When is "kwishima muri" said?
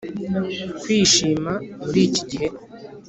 0.81-1.99